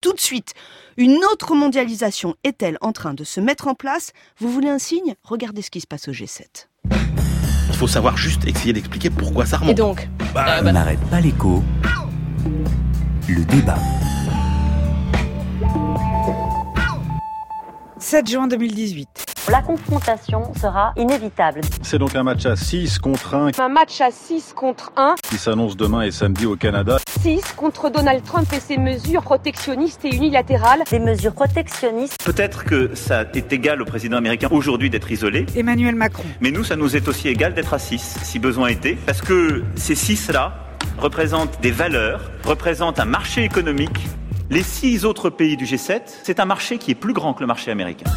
[0.00, 0.54] tout de suite.
[0.96, 4.12] Une autre mondialisation est-elle en train de se mettre en place?
[4.38, 5.14] Vous voulez un signe?
[5.22, 6.66] Regardez ce qui se passe au G7.
[7.68, 9.72] Il faut savoir juste essayer d'expliquer pourquoi ça remonte.
[9.72, 10.08] Et donc?
[10.34, 11.62] Bah, On n'arrête pas l'écho.
[13.28, 13.78] Le débat.
[17.98, 19.29] 7 juin 2018.
[19.50, 21.62] La confrontation sera inévitable.
[21.82, 25.38] C'est donc un match à 6 contre 1 Un match à 6 contre 1, qui
[25.38, 26.98] s'annonce demain et samedi au Canada.
[27.20, 30.84] 6 contre Donald Trump et ses mesures protectionnistes et unilatérales.
[30.88, 32.16] Des mesures protectionnistes.
[32.24, 36.22] Peut-être que ça est égal au président américain aujourd'hui d'être isolé, Emmanuel Macron.
[36.40, 39.64] mais nous, ça nous est aussi égal d'être à 6, si besoin était, parce que
[39.74, 40.54] ces 6-là
[40.96, 43.98] représentent des valeurs, représentent un marché économique.
[44.48, 47.46] Les six autres pays du G7, c'est un marché qui est plus grand que le
[47.46, 48.10] marché américain.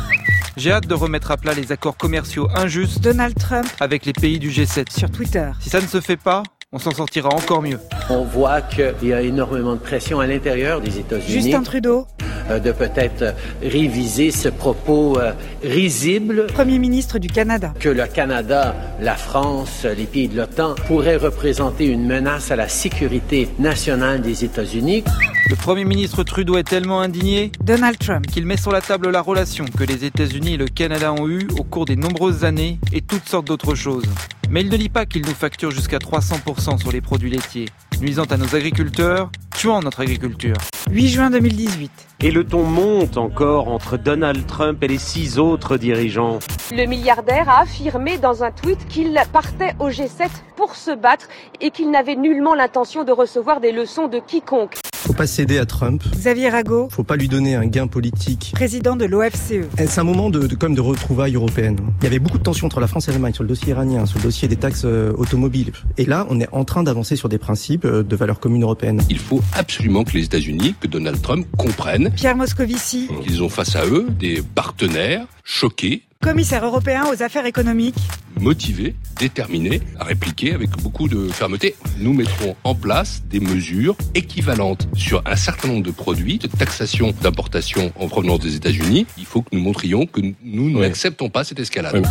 [0.55, 4.37] J'ai hâte de remettre à plat les accords commerciaux injustes Donald Trump avec les pays
[4.37, 4.95] du G7.
[4.95, 5.49] sur Twitter.
[5.59, 7.79] Si ça ne se fait pas, on s'en sortira encore mieux.
[8.09, 12.05] On voit qu'il y a énormément de pression à l'intérieur des États-Unis Justin Trudeau,
[12.49, 15.31] de peut-être euh, réviser ce propos euh,
[15.63, 17.73] risible Premier ministre du Canada.
[17.79, 22.67] que le Canada, la France, les pays de l'OTAN pourraient représenter une menace à la
[22.67, 25.03] sécurité nationale des États-Unis.
[25.49, 28.27] Le Premier ministre Trudeau est tellement indigné Donald Trump.
[28.27, 31.47] qu'il met sur la table la relation que les États-Unis et le Canada ont eue
[31.57, 34.05] au cours des nombreuses années et toutes sortes d'autres choses.
[34.53, 38.25] Mais il ne lit pas qu'il nous facture jusqu'à 300% sur les produits laitiers, nuisant
[38.25, 40.53] à nos agriculteurs, tuant notre agriculture.
[40.91, 41.91] 8 juin 2018.
[42.19, 46.37] Et le ton monte encore entre Donald Trump et les six autres dirigeants.
[46.71, 51.29] Le milliardaire a affirmé dans un tweet qu'il partait au G7 pour se battre
[51.59, 54.82] et qu'il n'avait nullement l'intention de recevoir des leçons de quiconque.
[55.13, 56.01] Faut pas céder à Trump.
[56.15, 58.49] Xavier Rago, Faut pas lui donner un gain politique.
[58.55, 59.67] président de l'OFCE.
[59.77, 61.77] C'est un moment de, de, comme de retrouvailles européennes?
[62.01, 64.07] Il y avait beaucoup de tensions entre la France et l'Allemagne sur le dossier iranien,
[64.07, 65.71] sur le dossier des taxes euh, automobiles.
[65.99, 69.03] Et là, on est en train d'avancer sur des principes euh, de valeurs communes européennes.
[69.07, 73.75] Il faut absolument que les États-Unis, que Donald Trump comprennent Pierre Moscovici, qu'ils ont face
[73.75, 77.97] à eux des partenaires choqués, commissaire européen aux affaires économiques.
[78.39, 81.75] motivés, déterminés à répliquer avec beaucoup de fermeté.
[81.99, 87.13] Nous mettrons en place des mesures équivalentes sur un certain nombre de produits, de taxation
[87.21, 89.05] d'importation en provenance des États-Unis.
[89.17, 92.03] Il faut que nous montrions que nous n'acceptons pas cette escalade.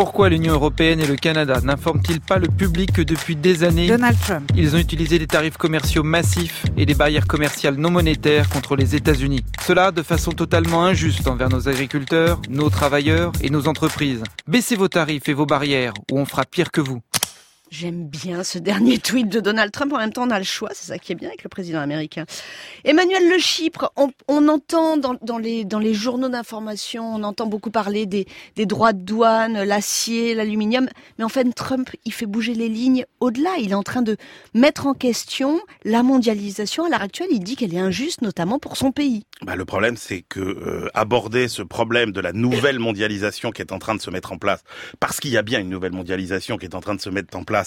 [0.00, 4.18] Pourquoi l'Union européenne et le Canada n'informent-ils pas le public que depuis des années, Donald
[4.18, 4.50] Trump.
[4.56, 8.96] ils ont utilisé des tarifs commerciaux massifs et des barrières commerciales non monétaires contre les
[8.96, 14.22] États-Unis Cela de façon totalement injuste envers nos agriculteurs, nos travailleurs et nos entreprises.
[14.48, 17.02] Baissez vos tarifs et vos barrières ou on fera pire que vous.
[17.70, 19.92] J'aime bien ce dernier tweet de Donald Trump.
[19.92, 20.70] En même temps, on a le choix.
[20.72, 22.24] C'est ça qui est bien avec le président américain.
[22.84, 28.26] Emmanuel Le Chypre, on, entend dans, les, journaux d'information, on entend beaucoup parler des,
[28.56, 30.88] des droits de douane, l'acier, l'aluminium.
[31.18, 33.50] Mais en fait, Trump, il fait bouger les lignes au-delà.
[33.58, 34.16] Il est en train de
[34.54, 36.84] mettre en question la mondialisation.
[36.84, 39.24] À l'heure actuelle, il dit qu'elle est injuste, notamment pour son pays.
[39.42, 43.72] Bah, le problème, c'est que euh, aborder ce problème de la nouvelle mondialisation qui est
[43.72, 44.62] en train de se mettre en place,
[44.98, 47.36] parce qu'il y a bien une nouvelle mondialisation qui est en train de se mettre
[47.38, 47.59] en place,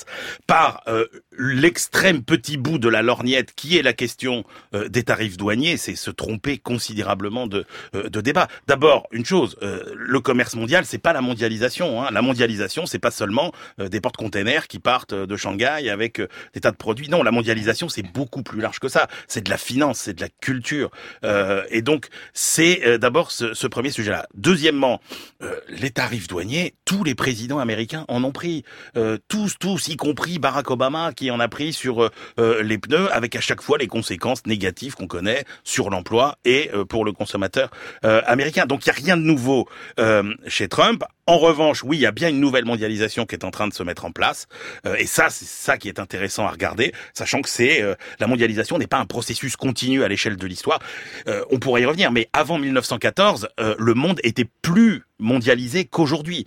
[0.47, 1.05] par euh,
[1.37, 5.95] l'extrême petit bout de la lorgnette qui est la question euh, des tarifs douaniers, c'est
[5.95, 8.47] se tromper considérablement de, euh, de débat.
[8.67, 12.03] D'abord, une chose, euh, le commerce mondial, c'est pas la mondialisation.
[12.03, 12.09] Hein.
[12.11, 16.59] La mondialisation, c'est pas seulement euh, des porte-containers qui partent de Shanghai avec euh, des
[16.59, 17.09] tas de produits.
[17.09, 19.07] Non, la mondialisation, c'est beaucoup plus large que ça.
[19.27, 20.91] C'est de la finance, c'est de la culture.
[21.23, 24.27] Euh, et donc, c'est euh, d'abord ce, ce premier sujet-là.
[24.35, 24.99] Deuxièmement,
[25.41, 28.63] euh, les tarifs douaniers, tous les présidents américains en ont pris.
[28.97, 33.35] Euh, tous, tous, y compris Barack Obama, en a pris sur euh, les pneus, avec
[33.35, 37.69] à chaque fois les conséquences négatives qu'on connaît sur l'emploi et euh, pour le consommateur
[38.05, 38.65] euh, américain.
[38.65, 39.67] Donc, il n'y a rien de nouveau
[39.99, 41.03] euh, chez Trump.
[41.25, 43.73] En revanche, oui, il y a bien une nouvelle mondialisation qui est en train de
[43.73, 44.47] se mettre en place,
[44.85, 48.27] Euh, et ça, c'est ça qui est intéressant à regarder, sachant que c'est euh, la
[48.27, 50.79] mondialisation n'est pas un processus continu à l'échelle de l'histoire.
[51.27, 56.43] Euh, on pourrait y revenir, mais avant 1914, euh, le monde était plus mondialisé qu'aujourd'hui.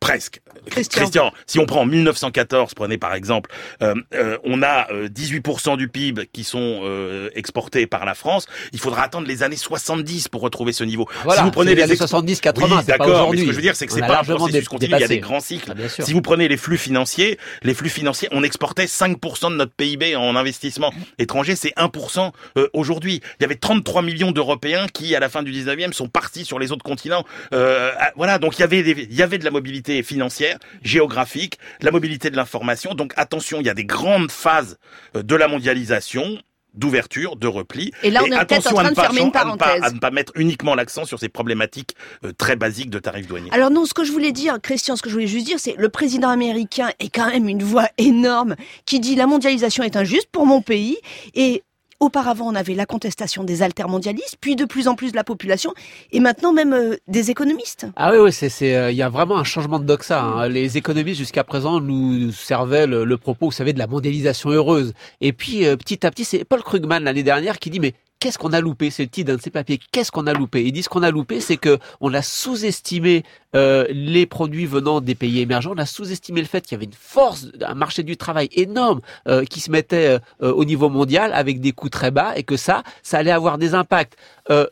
[0.00, 0.40] Presque.
[0.70, 1.32] Christian.
[1.46, 3.50] si on prend en 1914, prenez par exemple,
[3.82, 8.46] euh, euh, on a euh, 18% du PIB qui sont euh, exportés par la France.
[8.72, 11.06] Il faudra attendre les années 70 pour retrouver ce niveau.
[11.22, 13.50] Voilà, si vous prenez les les années ex- 70, 80, oui, d'accord, mais ce que
[13.52, 14.90] je veux dire, c'est que c'est pas un processus continu.
[14.96, 15.72] Il y a des grands cycles.
[16.02, 19.72] Ah, si vous prenez les flux financiers, les flux financiers, on exportait 5% de notre
[19.72, 23.20] PIB en investissement étranger, c'est 1% euh, aujourd'hui.
[23.38, 26.58] Il y avait 33 millions d'Européens qui, à la fin du 19e, sont partis sur
[26.58, 27.24] les autres continents.
[27.52, 31.58] Euh, voilà, donc il y avait des- il y avait de la mobilité financière, géographique,
[31.80, 32.94] de la mobilité de l'information.
[32.94, 34.78] Donc attention, il y a des grandes phases
[35.16, 36.38] euh, de la mondialisation
[36.74, 37.92] d'ouverture, de repli.
[38.02, 39.56] Et là, on est peut-être en train de pas fermer une chan- à ne pas-
[39.66, 39.82] parenthèse.
[39.84, 41.94] à ne pas mettre uniquement l'accent sur ces problématiques
[42.24, 43.50] euh, très basiques de tarifs douaniers.
[43.52, 45.74] Alors non, ce que je voulais dire, Christian, ce que je voulais juste dire, c'est
[45.78, 48.56] le président américain est quand même une voix énorme
[48.86, 50.98] qui dit la mondialisation est injuste pour mon pays
[51.34, 51.62] et
[52.04, 55.72] Auparavant, on avait la contestation des altermondialistes, puis de plus en plus de la population,
[56.12, 57.86] et maintenant même euh, des économistes.
[57.96, 60.20] Ah oui, oui, c'est, c'est, euh, il y a vraiment un changement de doxa.
[60.20, 60.48] Hein.
[60.48, 64.92] Les économistes jusqu'à présent nous servaient le, le, propos, vous savez, de la mondialisation heureuse.
[65.22, 68.38] Et puis euh, petit à petit, c'est Paul Krugman l'année dernière qui dit mais qu'est-ce
[68.38, 69.78] qu'on a loupé C'est le titre d'un de ces papiers.
[69.92, 70.64] Qu'est-ce qu'on a loupé?
[70.64, 73.22] Il dit ce qu'on a loupé, c'est que on a sous-estimé
[73.54, 75.72] euh, les produits venant des pays émergents.
[75.74, 79.02] On a sous-estimé le fait qu'il y avait une force, un marché du travail énorme
[79.28, 82.56] euh, qui se mettait euh, au niveau mondial avec des coûts très bas et que
[82.56, 84.16] ça, ça allait avoir des impacts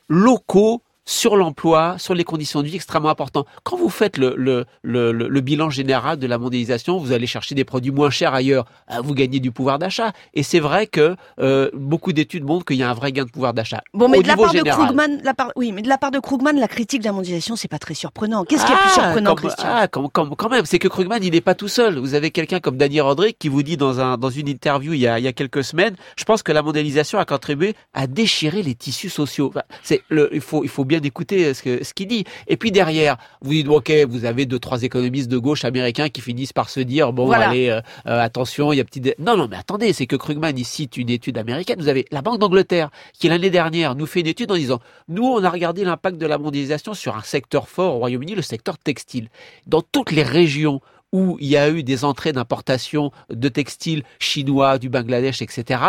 [0.08, 3.44] locaux sur l'emploi, sur les conditions de vie extrêmement importants.
[3.64, 7.54] Quand vous faites le, le, le, le, bilan général de la mondialisation, vous allez chercher
[7.54, 10.12] des produits moins chers ailleurs, euh, vous gagnez du pouvoir d'achat.
[10.34, 13.30] Et c'est vrai que euh, beaucoup d'études montrent qu'il y a un vrai gain de
[13.30, 13.82] pouvoir d'achat.
[13.94, 14.80] Bon, mais Au de la part général.
[14.80, 17.12] de Krugman, la part, oui, mais de la part de Krugman, la critique de la
[17.12, 18.44] mondialisation, c'est pas très surprenant.
[18.44, 19.68] Qu'est-ce qui est plus Ah, surprenant, comme- Christian?
[19.68, 21.98] ah, quand même, c'est que Krugman, il n'est pas tout seul.
[21.98, 25.00] Vous avez quelqu'un comme Daniel Rodrigue qui vous dit dans, un, dans une interview il
[25.00, 28.06] y, a, il y a quelques semaines, je pense que la mondialisation a contribué à
[28.06, 29.48] déchirer les tissus sociaux.
[29.48, 32.24] Enfin, c'est le, il, faut, il faut bien écouter ce que ce qu'il dit.
[32.48, 36.20] Et puis derrière, vous dites, ok, vous avez deux, trois économistes de gauche américains qui
[36.20, 37.50] finissent par se dire, bon, Voilà.
[37.50, 39.00] allez, euh, euh, attention, il y a petit...
[39.00, 41.78] dé- Non, non, mais attendez, c'est que Krugman, il cite une étude américaine.
[41.80, 45.24] Vous avez la Banque d'Angleterre, qui l'année dernière nous fait une étude en disant, nous,
[45.24, 48.78] on a regardé l'impact de la mondialisation sur un secteur fort au Royaume-Uni, le secteur
[48.78, 49.28] textile.
[49.66, 50.80] Dans toutes les régions
[51.12, 55.80] où il y a eu des entrées d'importation de textiles chinois, du Bangladesh, etc.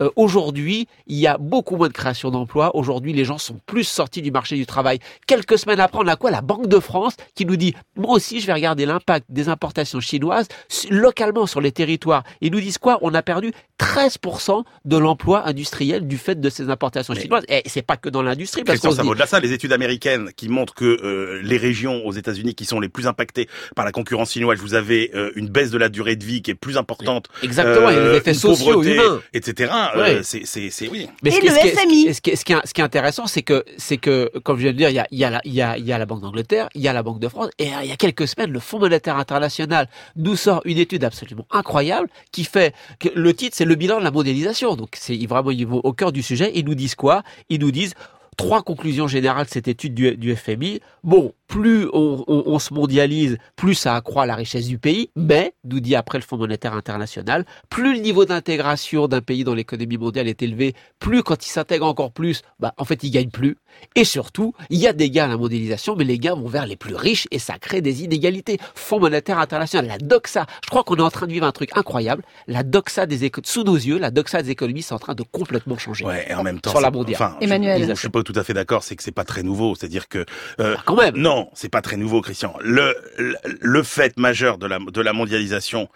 [0.00, 2.74] euh, aujourd'hui, il y a beaucoup moins de création d'emplois.
[2.76, 4.98] Aujourd'hui, les gens sont plus sortis du marché du travail.
[5.26, 6.30] Quelques semaines après, on a quoi?
[6.30, 10.00] La Banque de France qui nous dit, moi aussi, je vais regarder l'impact des importations
[10.00, 10.48] chinoises
[10.90, 12.24] localement sur les territoires.
[12.40, 12.98] Ils nous disent quoi?
[13.02, 17.44] On a perdu 13% de l'emploi industriel du fait de ces importations chinoises.
[17.48, 19.40] Et c'est pas que dans l'industrie, parce qu'on ça dit, vaut de la ça.
[19.40, 23.06] Les études américaines qui montrent que euh, les régions aux États-Unis qui sont les plus
[23.06, 26.42] impactées par la concurrence chinoise, vous avez euh, une baisse de la durée de vie
[26.42, 27.28] qui est plus importante.
[27.42, 29.20] Exactement, y a des effets une sociaux, pauvreté, humains.
[29.32, 29.72] etc.
[29.96, 30.20] Euh, Ouais.
[30.22, 31.08] c'est, c'est, c'est oui.
[31.22, 32.14] Mais ce Et qui- le ce est- FMI.
[32.14, 34.56] Ce qui, est, ce, qui est, ce qui est intéressant, c'est que, c'est que, comme
[34.58, 35.84] je viens de dire, il y a, il y, a la, il y, a, il
[35.86, 37.88] y a la Banque d'Angleterre, il y a la Banque de France, et euh, il
[37.88, 42.44] y a quelques semaines, le Fonds monétaire international nous sort une étude absolument incroyable qui
[42.44, 44.76] fait que le titre, c'est le bilan de la mondialisation.
[44.76, 46.50] Donc, c'est vraiment, ils vont au cœur du sujet.
[46.54, 47.22] Ils nous disent quoi?
[47.48, 47.94] Ils nous disent
[48.36, 50.80] trois conclusions générales de cette étude du, du FMI.
[51.04, 55.52] Bon, plus on, on- on se mondialise, plus ça accroît la richesse du pays, mais,
[55.64, 59.98] nous dit après le Fonds monétaire international, plus le niveau d'intégration d'un pays dans l'économie
[59.98, 63.58] mondiale est élevé, plus quand il s'intègre encore plus, bah, en fait, il gagne plus.
[63.96, 66.64] Et surtout, il y a des gains à la mondialisation, mais les gains vont vers
[66.64, 68.56] les plus riches et ça crée des inégalités.
[68.74, 71.76] Fonds monétaire international, la doxa, je crois qu'on est en train de vivre un truc
[71.76, 72.22] incroyable.
[72.46, 75.22] La doxa des éco- sous nos yeux, la doxa des économies, c'est en train de
[75.22, 76.06] complètement changer.
[76.06, 77.16] Ouais, et en même temps, sur la mondiale.
[77.22, 77.82] Enfin, Emmanuel.
[77.82, 79.74] Je, je suis pas tout à fait d'accord, c'est que c'est pas très nouveau.
[79.74, 80.24] C'est-à-dire que
[80.60, 81.16] euh, quand même.
[81.16, 82.54] non, c'est pas très nouveau, Christian.
[82.62, 85.88] Le fait majeur de la mondialisation.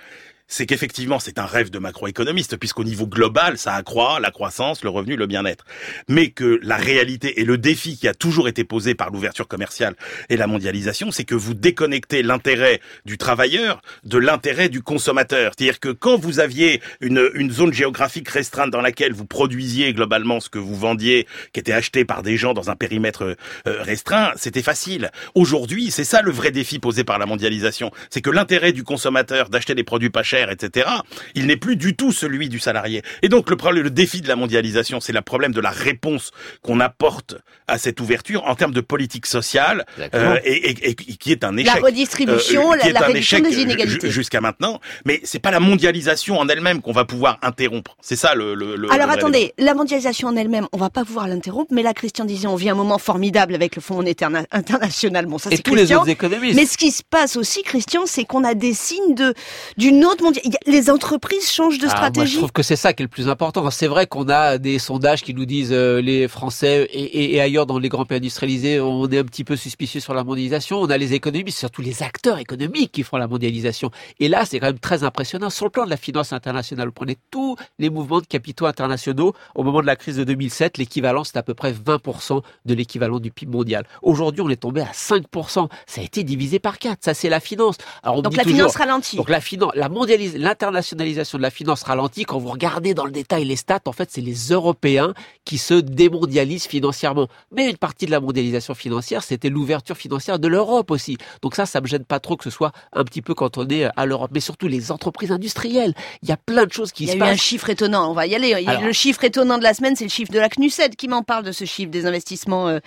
[0.48, 4.90] C'est qu'effectivement, c'est un rêve de macroéconomiste, puisqu'au niveau global, ça accroît la croissance, le
[4.90, 5.64] revenu, le bien-être.
[6.08, 9.96] Mais que la réalité et le défi qui a toujours été posé par l'ouverture commerciale
[10.28, 15.52] et la mondialisation, c'est que vous déconnectez l'intérêt du travailleur de l'intérêt du consommateur.
[15.56, 20.38] C'est-à-dire que quand vous aviez une, une zone géographique restreinte dans laquelle vous produisiez globalement
[20.38, 24.32] ce que vous vendiez, qui était acheté par des gens dans un périmètre euh, restreint,
[24.36, 25.10] c'était facile.
[25.34, 27.90] Aujourd'hui, c'est ça le vrai défi posé par la mondialisation.
[28.10, 30.88] C'est que l'intérêt du consommateur d'acheter des produits pas chers, etc.,
[31.34, 33.02] il n'est plus du tout celui du salarié.
[33.22, 36.30] Et donc le problème, le défi de la mondialisation, c'est le problème de la réponse
[36.62, 37.36] qu'on apporte
[37.68, 41.56] à cette ouverture en termes de politique sociale, euh, et, et- et qui est un
[41.56, 41.74] échec.
[41.74, 44.06] La redistribution, Euh, qui la- est la un réduction échec des inégalités.
[44.08, 44.80] ju- jusqu'à maintenant.
[45.04, 47.96] Mais c'est pas la mondialisation en elle-même qu'on va pouvoir interrompre.
[48.00, 48.54] C'est ça le.
[48.54, 51.82] le, le- Alors le attendez, la mondialisation en elle-même, on va pas pouvoir l'interrompre, mais
[51.82, 55.26] là, Christian disait, on vit un moment formidable avec le Fonds monétaire na- international.
[55.26, 56.00] Bon, ça Et c'est tous les Christian.
[56.02, 56.56] autres économistes.
[56.56, 59.34] Mais ce qui se passe aussi, Christian, c'est qu'on a des signes de
[59.76, 60.58] d'une autre mondialisation.
[60.66, 62.36] Les entreprises changent de Ah, moi, je stratégie.
[62.38, 63.68] trouve que c'est ça qui est le plus important.
[63.70, 67.40] C'est vrai qu'on a des sondages qui nous disent euh, les Français et, et- et
[67.40, 70.78] ailleurs dans les grands pays industrialisés, on est un petit peu suspicieux sur la mondialisation.
[70.80, 73.90] On a les économistes, surtout les acteurs économiques qui font la mondialisation.
[74.20, 75.50] Et là, c'est quand même très impressionnant.
[75.50, 79.34] Sur le plan de la finance internationale, vous prenez tous les mouvements de capitaux internationaux.
[79.54, 83.20] Au moment de la crise de 2007, l'équivalent, c'est à peu près 20% de l'équivalent
[83.20, 83.84] du PIB mondial.
[84.02, 85.68] Aujourd'hui, on est tombé à 5%.
[85.86, 86.98] Ça a été divisé par 4.
[87.04, 87.76] Ça, c'est la finance.
[88.02, 89.16] Alors, on me Donc dit la toujours- finance ralentit.
[89.16, 92.24] Donc la finance, la mondialis- l'internationalisation de la finance ralentit.
[92.24, 95.74] Quand vous regardez dans le détail les stats, en fait, c'est les Européens qui se
[95.74, 97.28] démondialisent financièrement.
[97.52, 101.18] Mais une partie de la mondialisation financière, c'était l'ouverture financière de l'Europe aussi.
[101.42, 104.06] Donc ça, ça me gêne pas trop que ce soit un petit peu cantonné à
[104.06, 104.30] l'Europe.
[104.34, 105.94] Mais surtout les entreprises industrielles.
[106.22, 107.40] Il y a plein de choses qui Il y a se eu un passent.
[107.40, 108.52] chiffre étonnant, on va y aller.
[108.54, 111.22] Alors- le chiffre étonnant de la semaine, c'est le chiffre de la CNUSED qui m'en
[111.22, 112.78] parle de ce chiffre des investissements euh,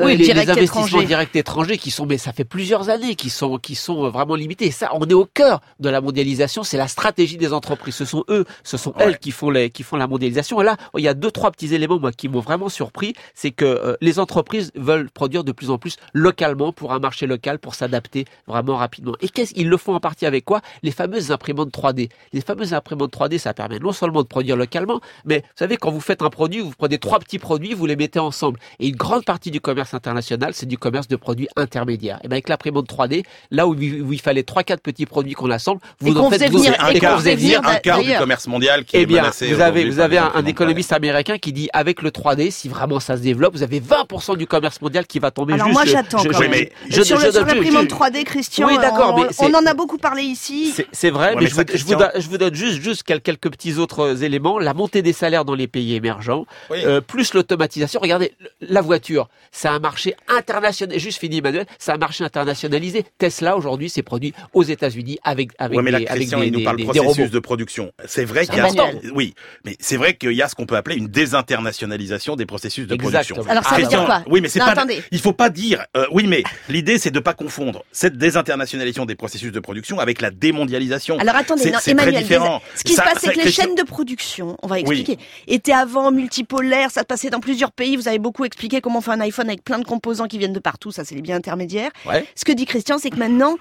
[0.00, 1.06] euh, Oui, les, les directs investissements étrangers.
[1.06, 4.66] directs étrangers qui sont, mais ça fait plusieurs années, qui sont, qui sont vraiment limités.
[4.66, 6.62] Et ça, on est au cœur de la mondialisation.
[6.62, 7.96] C'est c'est la stratégie des entreprises.
[7.96, 10.60] Ce sont eux, ce sont elles qui font les, qui font la mondialisation.
[10.60, 13.50] Et là, il y a deux, trois petits éléments moi qui m'ont vraiment surpris, c'est
[13.50, 17.58] que euh, les entreprises veulent produire de plus en plus localement pour un marché local,
[17.58, 19.14] pour s'adapter vraiment rapidement.
[19.20, 20.60] Et qu'est-ce ils le font en partie avec quoi?
[20.84, 22.10] Les fameuses imprimantes 3D.
[22.32, 25.90] Les fameuses imprimantes 3D, ça permet non seulement de produire localement, mais vous savez quand
[25.90, 28.60] vous faites un produit, vous prenez trois petits produits, vous les mettez ensemble.
[28.78, 32.20] Et une grande partie du commerce international, c'est du commerce de produits intermédiaires.
[32.22, 35.32] Et bien avec l'imprimante 3D, là où, il- où il fallait trois quatre petits produits
[35.34, 38.02] qu'on assemble, vous Et en faites vous- venir- et qu'on faisait faisait venir un quart
[38.02, 40.92] du commerce mondial qui eh est bien, menacé vous avez, vous avez un, un économiste
[40.92, 44.46] américain qui dit avec le 3D, si vraiment ça se développe, vous avez 20% du
[44.46, 45.74] commerce mondial qui va tomber Alors juste.
[45.78, 49.54] moi j'attends je- je- mais sur je- sur l'imprimante je- 3D, Christian, Oui, d'accord, on,
[49.54, 50.72] en a beaucoup parlé ici.
[50.92, 53.02] C'est- vrai, Ouais, mais, mais je, ça, vous, vous donne, je vous donne juste, juste
[53.04, 54.58] quel- quelques petits autres éléments.
[54.58, 58.00] La montée des salaires dans les pays émergents, euh, plus l'automatisation.
[58.00, 60.98] Regardez, la voiture, c'est un marché international.
[60.98, 63.04] Juste fini, Emmanuel, c'est un marché internationalisé.
[63.18, 66.64] Tesla aujourd'hui, c'est produit aux États-Unis avec avec ouais, mais des, avec Christian, des, nous
[66.64, 67.92] parle des- processus de production.
[68.06, 68.68] C'est vrai qu'il y a,
[69.14, 69.34] oui,
[69.64, 72.94] mais c'est vrai qu'il y a ce qu'on peut appeler une désinternationalisation des processus de
[72.94, 73.42] Exactement.
[73.42, 73.50] production.
[73.50, 74.66] Alors ça veut dire quoi Oui, mais c'est pas.
[74.70, 75.02] attendez.
[75.10, 75.84] Il faut pas dire.
[75.96, 80.20] euh, oui, mais l'idée, c'est de pas confondre cette désinternationalisation des processus de production avec
[80.20, 81.18] la démondialisation.
[81.18, 82.62] Alors attendez, non, c'est très Emmanuel, différent.
[82.74, 84.80] ce qui Ça- se passe, c'est que les chaînes de production, on va Oui.
[84.80, 88.98] expliquer, étaient avant multipolaires, ça se passait dans plusieurs pays, vous avez beaucoup expliqué comment
[88.98, 91.22] on fait un iPhone avec plein de composants qui viennent de partout, ça c'est les
[91.22, 91.90] biens intermédiaires.
[92.06, 92.24] Ouais.
[92.34, 93.56] Ce que dit Christian, c'est que maintenant,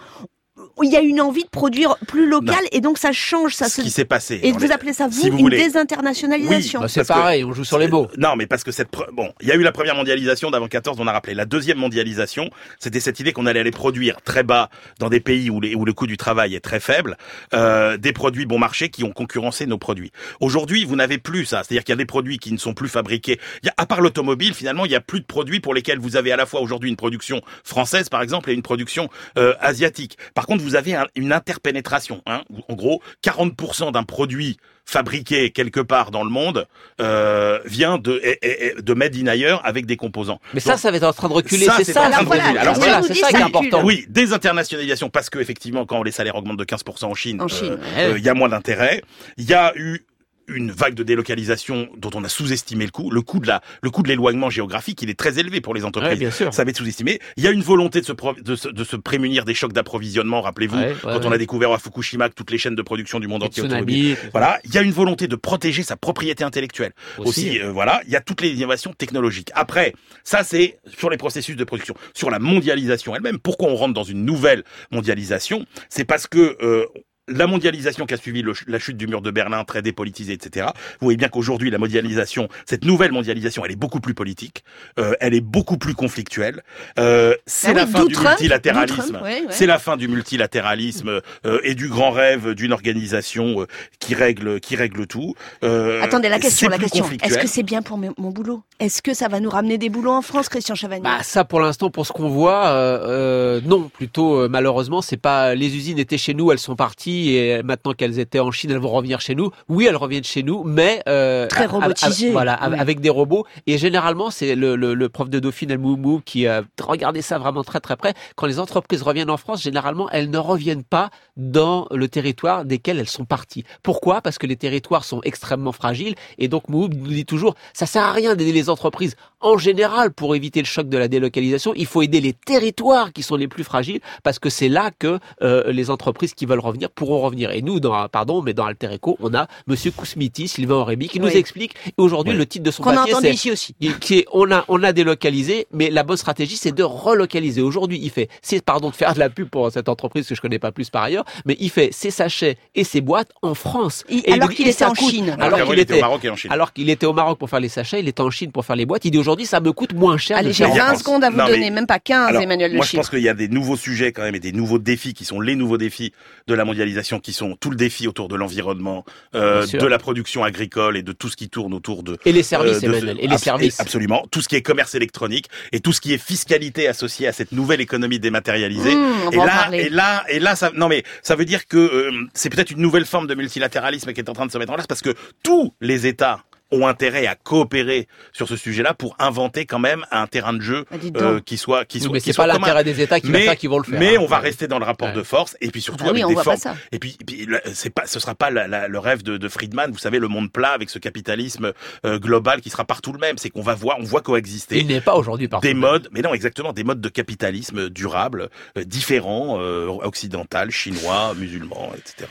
[0.84, 2.70] il y a une envie de produire plus local Non.
[2.72, 3.82] et donc ça change, ça ce se...
[3.82, 4.40] qui s'est passé.
[4.44, 5.58] Et vous appelez ça, vous, si vous une voulez.
[5.58, 8.08] désinternationalisation Bah, c'est que- pareil, on joue sur les mots.
[8.18, 10.68] Non, mais parce que cette pre- bon, il y a eu la première mondialisation d'avant
[10.68, 11.34] 14, on a rappelé.
[11.36, 12.50] La deuxième mondialisation,
[12.80, 15.86] c'était cette idée qu'on allait aller produire très bas dans des pays où, les, où
[15.86, 17.18] le coût du travail est très faible,
[17.54, 20.12] euh, des produits bon marché qui ont concurrencé nos produits.
[20.40, 22.90] Aujourd'hui, vous n'avez plus ça, c'est-à-dire qu'il y a des produits qui ne sont plus
[22.90, 23.40] fabriqués.
[23.64, 26.00] Il y a, à part l'automobile, finalement, il y a plus de produits pour lesquels
[26.00, 29.54] vous avez à la fois aujourd'hui une production française, par exemple, et une production euh,
[29.60, 30.18] asiatique.
[30.34, 32.24] Par contre, vous avez un- une interpénétration.
[32.26, 32.42] Hein.
[32.70, 36.66] En gros, 40% d'un produit fabriqué quelque part dans le monde
[37.02, 40.40] euh, vient de, est de made in ailleurs avec des composants.
[40.54, 41.66] Mais ça, Donc, ça va être en train de reculer.
[41.66, 42.58] ça, C'est ça, reculer.
[42.58, 43.84] Alors voilà, voilà, c'est ça qui est ça important.
[43.84, 47.78] oui, désinternationalisation parce que effectivement quand les salaires augmentent de 15% en Chine, En Chine,
[47.98, 49.02] euh, euh, il y a moins d'intérêt.
[49.38, 50.06] Il y a eu
[50.48, 53.10] une vague de délocalisation dont on a sous-estimé le coût.
[53.12, 55.82] Le coût de la, le coût de l'éloignement géographique, il est très élevé pour les
[55.82, 56.20] Ouais, entreprises.
[56.20, 56.54] bien sûr.
[56.54, 57.20] Ça va être sous-estimé.
[57.36, 59.74] Il y a une volonté de se, pro- de se, de se prémunir des chocs
[59.74, 60.42] d'approvisionnement.
[60.42, 61.36] Rappelez-vous, Ouais, ouais, quand on ouais.
[61.36, 64.30] a découvert à Fukushima que toutes les chaînes de production du monde entier automobiles tsunamis.
[64.32, 66.94] voilà, il y a une volonté de protéger sa propriété intellectuelle.
[67.18, 67.28] Aussi.
[67.30, 69.52] Aussi, euh, voilà, il y a toutes les innovations technologiques.
[69.54, 73.40] Après, ça c'est sur les processus de production, sur la mondialisation elle-même.
[73.40, 75.66] Pourquoi on rentre dans une nouvelle mondialisation?
[75.90, 76.86] C'est parce que euh,
[77.28, 80.68] la mondialisation qui a suivi le- la chute du mur de Berlin, très dépolitisée, etc.
[81.00, 84.64] Vous voyez bien qu'aujourd'hui, la mondialisation, cette nouvelle mondialisation, elle est beaucoup plus politique,
[85.00, 86.62] euh, elle est beaucoup plus conflictuelle.
[87.00, 89.20] Euh, c'est Ah la oui, fin du multilatéralisme.
[89.50, 93.68] C'est la fin du multilatéralisme euh, et du grand rêve d'une organisation euh,
[94.00, 95.36] qui règle, qui règle tout.
[95.64, 96.78] Euh, Attendez, la question, la.
[96.78, 98.64] Est-ce que c'est bien pour mon boulot?
[98.80, 101.60] Est-ce que ça va nous ramener des boulots en France, Christian Chavagnat Bah ça pour
[101.60, 105.98] l'instant pour ce qu'on voit euh, euh, non plutôt euh, malheureusement c'est pas les usines
[105.98, 109.20] étaient chez nous elles sont parties et maintenant qu'elles étaient en Chine elles vont revenir
[109.22, 109.52] chez nous.
[109.70, 112.32] Oui elles reviennent chez nous mais euh, Très robotisées.
[112.32, 113.46] voilà avec des robots.
[113.66, 117.38] Et généralement c'est le, le, le prof de Dauphine El Moumou qui a regardé ça
[117.40, 118.14] vraiment très très près.
[118.36, 123.00] Quand les entreprises reviennent en France généralement elles ne reviennent pas dans le territoire desquels
[123.00, 123.64] elles sont parties.
[123.84, 124.22] Pourquoi?
[124.22, 126.16] Parce que les territoires sont extrêmement fragiles.
[126.38, 129.16] Et donc Moumou nous dit toujours ça sert à rien d'aider les entreprises.
[129.40, 133.24] En général pour éviter le choc de la délocalisation il faut aider les territoires qui
[133.24, 136.90] sont les plus fragiles parce que c'est là que euh, les entreprises qui veulent revenir
[137.08, 140.76] pourront revenir et nous dans pardon mais dans Alter Eco on a monsieur Kousmiti Sylvain
[140.76, 143.52] Aurébi qui nous explique aujourd'hui le titre de son Qu'on a papier entendu c'est ici
[143.52, 143.76] aussi.
[144.02, 148.00] qui est on a on a délocalisé mais la bonne stratégie c'est de relocaliser aujourd'hui
[148.02, 150.60] il fait c'est pardon de faire de la pub pour cette entreprise que je connais
[150.60, 154.22] pas plus par ailleurs mais il fait ses sachets et ses boîtes en France Il-
[154.26, 155.36] Et alors qu'il était en coûte- Chine.
[155.40, 156.52] alors qu'il il était au Maroc et en Chine.
[156.52, 158.76] alors qu'il était au Maroc pour faire les sachets il était en Chine pour faire
[158.76, 160.86] les boîtes il dit aujourd'hui ça me coûte moins cher Allez, j'ai faire en 20
[160.88, 161.00] France.
[161.00, 163.10] secondes à vous Non, mais- donner, même pas 15, Alors, Emmanuel Le moi, je pense
[163.10, 165.56] qu'il y a des nouveaux sujets quand même et des nouveaux défis qui sont les
[165.56, 166.12] nouveaux défis
[166.48, 170.44] de la mondialisation, qui sont tout le défi autour de l'environnement, euh, de la production
[170.44, 173.18] agricole et de tout ce qui tourne autour de Et les services, de ce- Emmanuel,
[173.20, 173.80] et les services.
[173.80, 177.34] Absolument, tout ce qui est commerce électronique et tout ce qui est fiscalité associée à
[177.34, 178.96] cette nouvelle économie dématérialisée.
[178.96, 179.78] Mmh, et là, parler.
[179.84, 182.82] et là, et là, ça, non mais ça veut dire que euh, c'est peut-être une
[182.82, 185.14] nouvelle forme de multilatéralisme qui est en train de se mettre en place parce que
[185.44, 186.40] tous les États
[186.72, 190.86] ont intérêt à coopérer sur ce sujet-là pour inventer quand même un terrain de jeu
[190.92, 193.46] Ah, euh, qui soit qui Oui, soit mais c'est pas l'intérêt des États qui mais,
[193.68, 194.20] vont le faire, Mais hein.
[194.22, 194.44] on va Ouais.
[194.44, 195.14] rester dans le rapport Ouais.
[195.14, 196.76] de force et puis surtout Ah oui, avec on des voit pas formes.
[196.76, 196.82] ça.
[196.92, 199.92] Et puis, puis c'est pas, ce sera pas la- la- le rêve de, de Friedman.
[199.92, 201.74] Vous savez, le monde plat avec ce capitalisme
[202.06, 203.38] euh, global qui sera partout le même.
[203.38, 206.22] C'est qu'on va voir, on voit coexister il n'est pas aujourd'hui partout des modes, mais
[206.22, 212.30] non, exactement, des modes de capitalisme durable, euh, différents, euh, occidental, chinois, musulmans, etc.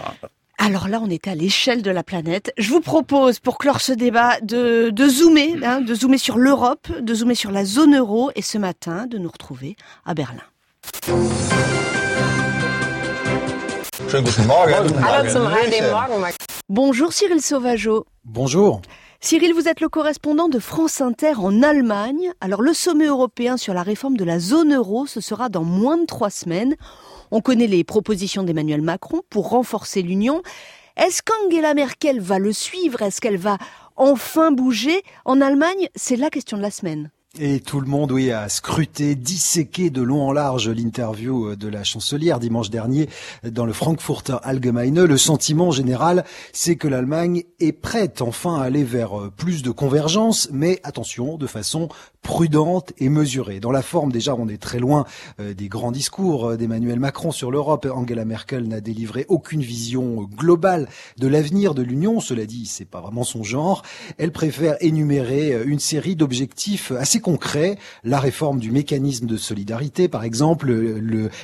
[0.58, 2.52] Alors là, on était à l'échelle de la planète.
[2.56, 6.88] Je vous propose, pour clore ce débat, de, de zoomer, hein, de zoomer sur l'Europe,
[6.98, 10.42] de zoomer sur la zone euro, et ce matin, de nous retrouver à Berlin.
[16.68, 18.06] Bonjour Cyril Sauvageau.
[18.24, 18.80] Bonjour.
[19.20, 22.32] Cyril, vous êtes le correspondant de France Inter en Allemagne.
[22.40, 25.96] Alors le sommet européen sur la réforme de la zone euro, ce sera dans moins
[25.96, 26.76] de trois semaines.
[27.30, 30.42] On connaît les propositions d'Emmanuel Macron pour renforcer l'Union.
[30.96, 33.02] Est-ce qu'Angela Merkel va le suivre?
[33.02, 33.58] Est-ce qu'elle va
[33.96, 35.02] enfin bouger?
[35.24, 37.10] En Allemagne, c'est la question de la semaine.
[37.38, 41.84] Et tout le monde, oui, a scruté, disséqué de long en large l'interview de la
[41.84, 43.10] chancelière dimanche dernier
[43.44, 45.04] dans le Frankfurter Allgemeine.
[45.04, 46.24] Le sentiment général,
[46.54, 51.46] c'est que l'Allemagne est prête enfin à aller vers plus de convergence, mais attention, de
[51.46, 51.90] façon
[52.22, 53.60] prudente et mesurée.
[53.60, 55.04] Dans la forme, déjà, on est très loin
[55.38, 57.86] des grands discours d'Emmanuel Macron sur l'Europe.
[57.92, 60.88] Angela Merkel n'a délivré aucune vision globale
[61.18, 62.18] de l'avenir de l'Union.
[62.18, 63.82] Cela dit, c'est pas vraiment son genre.
[64.16, 70.22] Elle préfère énumérer une série d'objectifs assez concret, la réforme du mécanisme de solidarité, par
[70.22, 70.72] exemple,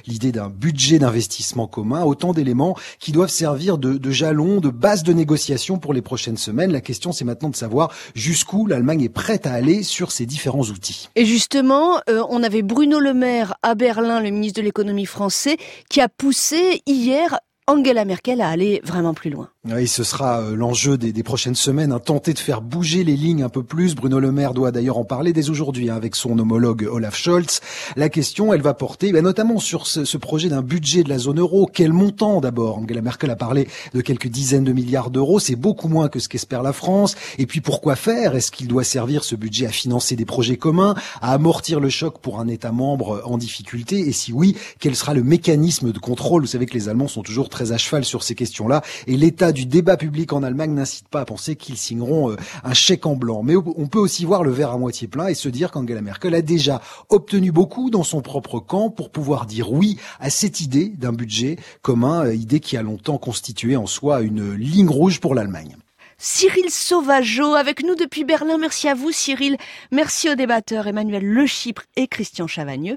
[0.07, 5.03] l'idée d'un budget d'investissement commun, autant d'éléments qui doivent servir de, de jalons, de base
[5.03, 6.71] de négociation pour les prochaines semaines.
[6.71, 10.63] La question, c'est maintenant de savoir jusqu'où l'Allemagne est prête à aller sur ces différents
[10.63, 11.09] outils.
[11.17, 15.57] Et justement, euh, on avait Bruno Le Maire à Berlin, le ministre de l'économie français,
[15.91, 19.52] qui a poussé hier Angela Merkel à aller vraiment plus loin.
[19.71, 23.45] Oui, ce sera l'enjeu des, des, prochaines semaines, hein, tenter de faire bouger les lignes
[23.45, 23.95] un peu plus.
[23.95, 27.61] Bruno Le Maire doit d'ailleurs en parler dès aujourd'hui hein, avec son homologue Olaf Scholz.
[27.95, 31.19] La question, elle va porter ben, notamment sur ce, ce projet d'un budget de la
[31.19, 31.71] zone euro.
[31.73, 32.79] Quel montant d'abord?
[32.79, 35.39] Angela Merkel a parlé de quelques dizaines de milliards d'euros.
[35.39, 37.15] C'est beaucoup moins que ce qu'espère la France.
[37.39, 38.35] Et puis pourquoi faire?
[38.35, 42.19] Est-ce qu'il doit servir ce budget à financer des projets communs, à amortir le choc
[42.19, 44.01] pour un État membre en difficulté?
[44.01, 46.43] Et si oui, quel sera le mécanisme de contrôle?
[46.43, 48.83] Vous savez que les Allemands sont toujours très à cheval sur ces questions-là.
[49.07, 53.07] Et l'État du débat public en Allemagne n'incite pas à penser qu'ils signeront un chèque
[53.07, 53.43] en blanc.
[53.43, 56.35] Mais on peut aussi voir le verre à moitié plein et se dire qu'Angela Merkel
[56.35, 60.89] a déjà obtenu beaucoup dans son propre camp pour pouvoir dire oui à cette idée
[60.89, 65.77] d'un budget commun, idée qui a longtemps constitué en soi une ligne rouge pour l'Allemagne.
[66.25, 68.57] Cyril Sauvageau avec nous depuis Berlin.
[68.57, 69.57] Merci à vous Cyril.
[69.91, 72.91] Merci aux débatteurs Emmanuel Le Chypre et Christian Chavagneux.